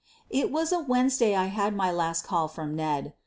[0.31, 3.13] It was a Wednesday I had my last call fvom Ned.